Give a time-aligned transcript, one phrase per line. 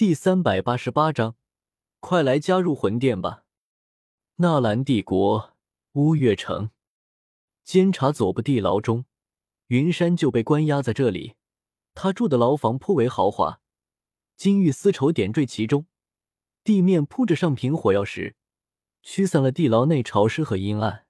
[0.00, 1.36] 第三百八十八章，
[1.98, 3.44] 快来加入魂殿吧！
[4.36, 5.54] 纳兰帝国
[5.92, 6.70] 乌月城
[7.64, 9.04] 监察左部地牢中，
[9.66, 11.34] 云山就被关押在这里。
[11.92, 13.60] 他住的牢房颇为豪华，
[14.38, 15.84] 金玉丝绸点缀其中，
[16.64, 18.36] 地面铺着上品火药石，
[19.02, 21.04] 驱散了地牢内潮湿和阴暗。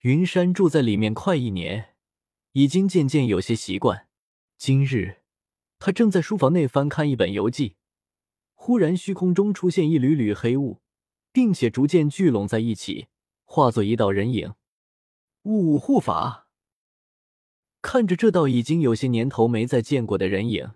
[0.00, 1.94] 云山住在里面快一年，
[2.54, 4.08] 已经渐渐有些习惯。
[4.58, 5.18] 今日，
[5.78, 7.76] 他正在书房内翻看一本游记。
[8.70, 10.80] 忽然，虚空中出现一缕缕黑雾，
[11.32, 13.08] 并且逐渐聚拢在一起，
[13.44, 14.54] 化作一道人影。
[15.42, 16.48] 雾护法
[17.82, 20.74] 看着这道已经有些年头没再见过的人影，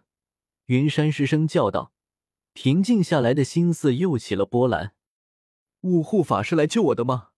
[0.64, 1.92] 云山失声叫道
[2.52, 4.96] ：“平静下来的心思又起了波澜。
[5.82, 7.28] 雾护法是来救我的吗？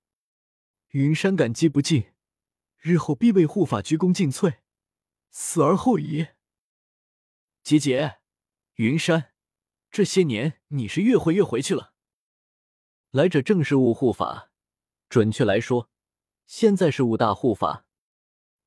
[0.92, 2.04] 云山感激不尽，
[2.80, 4.54] 日后必为护法鞠躬尽瘁，
[5.28, 6.28] 死而后已。”
[7.62, 8.20] 吉姐，
[8.76, 9.35] 云山。
[9.96, 11.95] 这些年你是越混越回去了。
[13.12, 14.51] 来者正是雾护法，
[15.09, 15.88] 准确来说，
[16.46, 17.87] 现在是五大护法。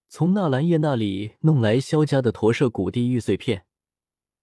[0.08, 3.68] 从纳兰叶那里弄来萧家的驼舍古地玉碎片，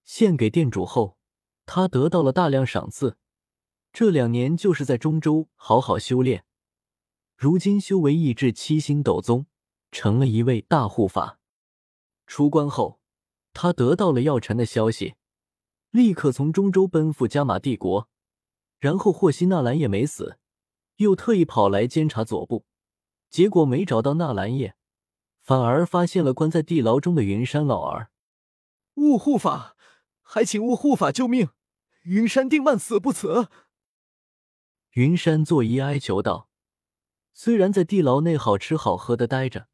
[0.05, 1.17] 献给店主后，
[1.65, 3.17] 他得到了大量赏赐。
[3.91, 6.45] 这两年就是在中州好好修炼，
[7.35, 9.47] 如今修为一至七星斗宗，
[9.91, 11.41] 成了一位大护法。
[12.25, 13.01] 出关后，
[13.51, 15.15] 他得到了药尘的消息。
[15.97, 18.07] 立刻从中州奔赴加玛帝国，
[18.77, 20.37] 然后获悉纳兰叶没死，
[20.97, 22.65] 又特意跑来监察左部，
[23.31, 24.75] 结果没找到纳兰叶，
[25.41, 28.11] 反而发现了关在地牢中的云山老儿。
[28.97, 29.75] 雾护法，
[30.21, 31.49] 还请雾护法救命！
[32.03, 33.47] 云山定万死不辞。
[34.91, 36.47] 云山作揖哀求道
[37.33, 39.67] ：“虽然在地牢内好吃好喝的待着，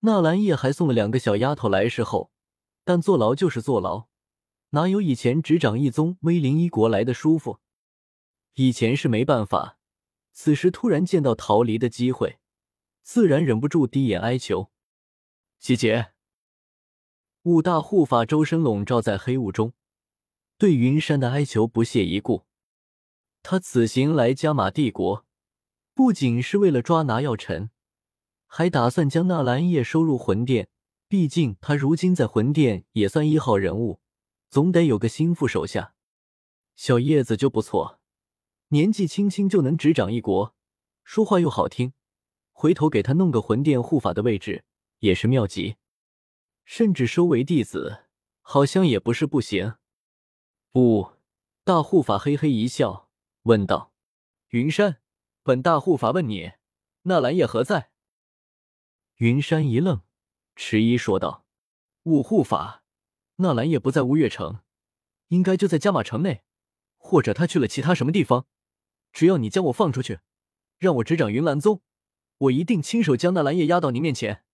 [0.00, 2.30] 纳兰叶还送了两个小丫头来侍候，
[2.84, 4.08] 但坐牢就是坐牢。”
[4.70, 7.60] 哪有以前执掌一宗威灵一国来的舒服？
[8.54, 9.78] 以前是没办法，
[10.32, 12.38] 此时突然见到逃离的机会，
[13.02, 14.70] 自然忍不住低眼哀求。
[15.58, 16.12] 姐姐，
[17.42, 19.72] 五大护法周身笼罩在黑雾中，
[20.58, 22.44] 对云山的哀求不屑一顾。
[23.42, 25.24] 他此行来加玛帝国，
[25.94, 27.70] 不仅是为了抓拿药尘，
[28.46, 30.68] 还打算将纳兰叶收入魂殿。
[31.08, 34.00] 毕竟他如今在魂殿也算一号人物。
[34.48, 35.94] 总得有个心腹手下，
[36.74, 38.00] 小叶子就不错，
[38.68, 40.54] 年纪轻轻就能执掌一国，
[41.04, 41.92] 说话又好听，
[42.52, 44.64] 回头给他弄个魂殿护法的位置
[45.00, 45.76] 也是妙极，
[46.64, 48.04] 甚至收为弟子，
[48.40, 49.74] 好像也不是不行。
[50.70, 51.12] 不，
[51.64, 53.10] 大护法嘿嘿一笑，
[53.42, 53.92] 问道
[54.50, 55.00] ：“云山，
[55.42, 56.52] 本大护法问你，
[57.02, 57.90] 纳兰叶何在？”
[59.16, 60.02] 云山一愣，
[60.54, 61.46] 迟疑说道
[62.04, 62.84] ：“五护法。”
[63.36, 64.60] 纳兰叶不在乌月城，
[65.28, 66.42] 应该就在加玛城内，
[66.96, 68.46] 或者他去了其他什么地方。
[69.12, 70.20] 只要你将我放出去，
[70.78, 71.82] 让我执掌云岚宗，
[72.38, 74.44] 我一定亲手将纳兰叶押到您面前。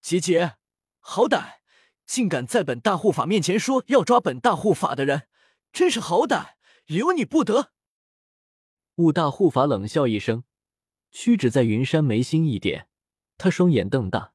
[0.00, 0.56] 姐姐，
[1.00, 1.58] 好歹，
[2.06, 5.28] 竟敢在本大护法面前说要抓本大护法的人，
[5.72, 6.54] 真是好歹，
[6.86, 7.72] 留你不得。
[8.96, 10.44] 雾大护法冷笑一声，
[11.10, 12.88] 屈指在云山眉心一点，
[13.36, 14.34] 他双眼瞪大，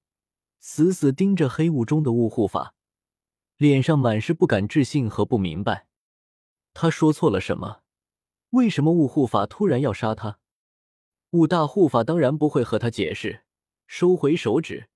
[0.60, 2.76] 死死盯着黑雾中的雾护法。
[3.60, 5.86] 脸上满是不敢置信和不明白，
[6.74, 7.82] 他说错了什么？
[8.52, 10.40] 为什么雾护法突然要杀他？
[11.32, 13.44] 雾大护法当然不会和他解释，
[13.86, 14.88] 收回手指，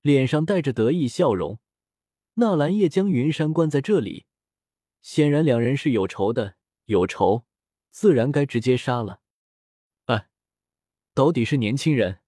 [0.00, 1.58] 脸上带着得意笑容。
[2.34, 4.26] 纳兰叶将云山关在这里，
[5.02, 6.54] 显然两人是有仇的，
[6.84, 7.46] 有仇
[7.90, 9.22] 自然该直接杀了。
[10.04, 10.28] 哎，
[11.14, 12.20] 到底是年轻人，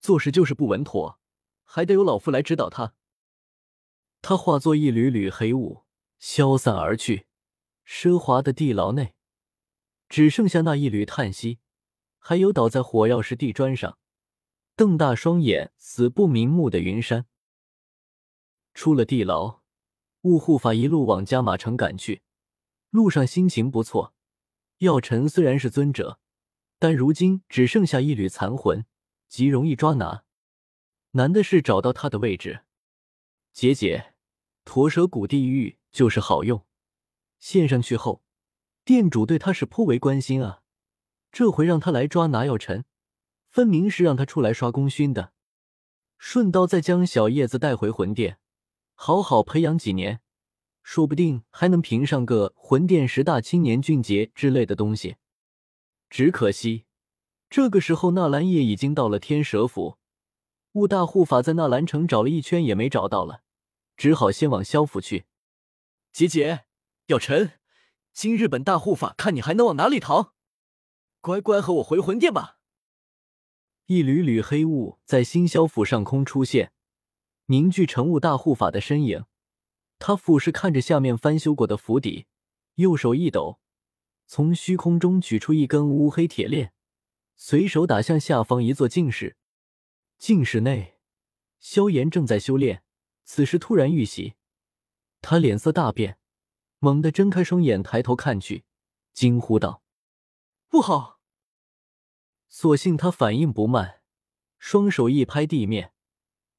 [0.00, 1.20] 做事就是不稳妥，
[1.64, 2.94] 还得有老夫来指导他。
[4.22, 5.84] 他化作一缕缕黑雾，
[6.18, 7.26] 消散而去。
[7.86, 9.14] 奢华的地牢内，
[10.08, 11.58] 只剩下那一缕叹息，
[12.18, 13.98] 还有倒在火药石地砖上，
[14.76, 17.26] 瞪大双眼、死不瞑目的云山。
[18.74, 19.62] 出了地牢，
[20.22, 22.22] 雾护法一路往加马城赶去。
[22.90, 24.14] 路上心情不错。
[24.78, 26.20] 药尘虽然是尊者，
[26.78, 28.86] 但如今只剩下一缕残魂，
[29.28, 30.24] 极容易抓拿。
[31.12, 32.64] 难的是找到他的位置。
[33.52, 34.09] 姐姐，
[34.70, 36.64] 驼蛇谷地狱就是好用。
[37.40, 38.22] 献上去后，
[38.84, 40.62] 店主对他是颇为关心啊。
[41.32, 42.84] 这回让他来抓拿药尘，
[43.48, 45.32] 分明是让他出来刷功勋的。
[46.18, 48.38] 顺道再将小叶子带回魂殿，
[48.94, 50.20] 好好培养几年，
[50.84, 55.16] 说不定还能评上个魂殿十大青年俊杰之类的东西。
[56.08, 56.84] 只可惜，
[57.48, 59.98] 这个时候纳兰叶已经到了天蛇府。
[60.74, 63.42] 雾大护法在纳兰城找了一圈也没找到了，
[64.00, 65.26] 只好先往萧府去。
[66.10, 66.64] 姐姐，
[67.08, 67.58] 药尘，
[68.14, 70.32] 今日本大护法看你还能往哪里逃？
[71.20, 72.56] 乖乖和我回魂殿吧！
[73.84, 76.72] 一缕缕黑雾在新萧府上空出现，
[77.48, 79.26] 凝聚成雾大护法的身影。
[79.98, 82.26] 他俯视看着下面翻修过的府邸，
[82.76, 83.60] 右手一抖，
[84.26, 86.72] 从虚空中取出一根乌黑铁链，
[87.36, 89.36] 随手打向下方一座净室。
[90.16, 90.98] 净室内，
[91.58, 92.82] 萧炎正在修炼，
[93.24, 94.34] 此时突然遇袭，
[95.20, 96.18] 他脸色大变。
[96.82, 98.64] 猛地睁开双眼，抬头看去，
[99.12, 99.82] 惊呼道
[100.66, 101.20] ：“不好！”
[102.48, 104.00] 所幸他反应不慢，
[104.58, 105.92] 双手一拍地面，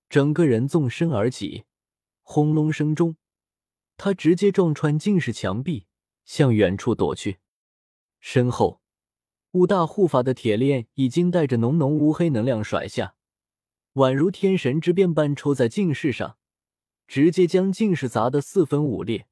[0.09, 1.65] 整个人纵身而起，
[2.21, 3.17] 轰隆声中，
[3.97, 5.87] 他直接撞穿近视墙壁，
[6.23, 7.39] 向远处躲去。
[8.19, 8.79] 身后，
[9.53, 13.15] 五大护法的铁链已经带着浓浓乌黑能量甩下，
[13.93, 16.37] 宛如天神之鞭般抽在净室上，
[17.07, 19.27] 直接将净室砸得四分五裂。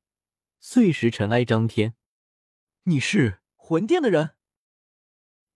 [0.60, 1.96] 碎石尘埃张天，
[2.84, 4.32] 你是魂殿的人？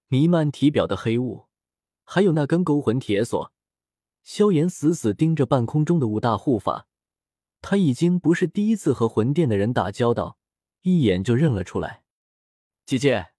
[0.07, 1.47] 弥漫体表的黑雾，
[2.03, 3.51] 还有那根勾魂铁锁。
[4.23, 6.87] 萧炎死死盯着半空中的五大护法，
[7.61, 10.37] 他已经不是第一次和魂殿的人打交道，
[10.83, 12.03] 一眼就认了出来。
[12.85, 13.33] 姐姐，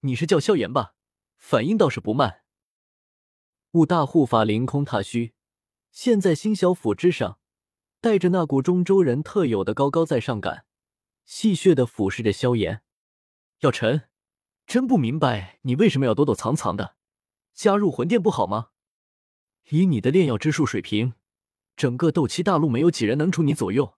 [0.00, 0.94] 你是叫萧炎吧？
[1.36, 2.42] 反应倒是不慢。
[3.72, 5.34] 五大护法凌空踏虚，
[5.90, 7.39] 现在星霄府之上，
[8.00, 10.64] 带着那股中州人特有的高高在上感。
[11.24, 12.82] 戏谑的俯视着萧炎，
[13.60, 14.08] 药尘，
[14.66, 16.96] 真不明白你为什么要躲躲藏藏的。
[17.54, 18.70] 加入魂殿不好吗？
[19.68, 21.12] 以你的炼药之术水平，
[21.76, 23.96] 整个斗气大陆没有几人能除你左右。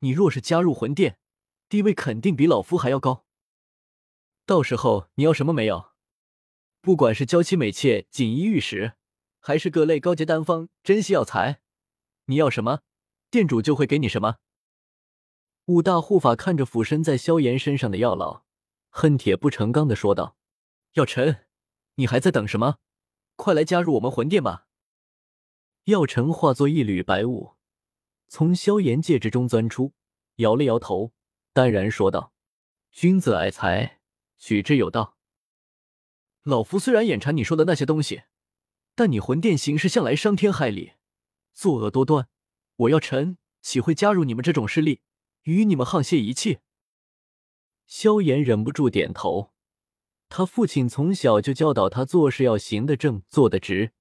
[0.00, 1.18] 你若是加入魂殿，
[1.68, 3.26] 地位肯定比老夫还要高。
[4.46, 5.92] 到时候你要什么没有？
[6.80, 8.94] 不管是娇妻美妾、锦衣玉食，
[9.38, 11.60] 还是各类高阶丹方、珍稀药材，
[12.26, 12.80] 你要什么，
[13.34, 14.36] 店主就会给你什么。
[15.64, 18.44] 五大护法看着俯身在萧炎身上的药老，
[18.90, 20.36] 恨铁不成钢的说道
[20.94, 21.44] ：“药尘，
[21.96, 22.76] 你还在等什么？
[23.34, 24.68] 快来加入我们魂殿吧！”
[25.86, 27.54] 药尘化作一缕白雾，
[28.28, 29.94] 从萧炎戒指中钻出，
[30.36, 31.12] 摇了摇头，
[31.52, 32.32] 淡然说道
[32.92, 33.98] ：“君子爱财，
[34.38, 35.16] 取之有道。
[36.44, 38.22] 老夫虽然眼馋你说的那些东西，
[38.94, 40.92] 但你魂殿行事向来伤天害理，
[41.52, 42.28] 作恶多端，
[42.76, 45.00] 我要臣岂会加入你们这种势力？”
[45.44, 46.60] 与你们沆瀣一气。
[47.86, 49.52] 萧炎忍不住点头。
[50.30, 53.92] 他父亲从小就教导他做事要行得正，坐得直，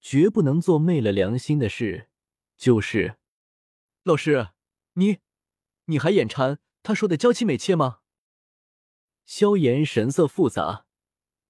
[0.00, 2.08] 绝不能做昧了良心的事。
[2.56, 3.16] 就是，
[4.04, 4.50] 老师，
[4.92, 5.18] 你，
[5.86, 7.98] 你还眼馋他说的娇妻美妾吗？
[9.24, 10.86] 萧炎神色复杂，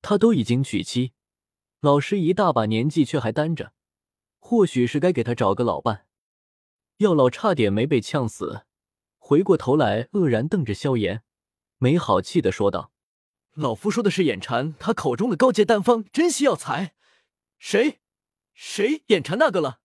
[0.00, 1.12] 他都已经娶妻，
[1.80, 3.74] 老师一大把年纪却还单着，
[4.38, 6.06] 或许是该给他找个老伴。
[6.98, 8.62] 药老差点没被呛死。
[9.18, 11.22] 回过头来，愕然瞪着萧炎，
[11.78, 12.92] 没好气的说道
[13.54, 16.94] ：“老夫说的是眼馋他口中的高阶丹方珍稀药材，
[17.58, 18.00] 谁，
[18.54, 19.80] 谁眼馋那个了？”